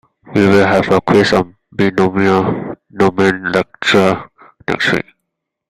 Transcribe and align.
We 0.33 0.47
will 0.47 0.65
have 0.65 0.89
a 0.89 0.99
quiz 0.99 1.31
on 1.31 1.55
binomial 1.75 2.75
nomenclature 2.91 4.31
next 4.67 4.93
week. 4.93 5.05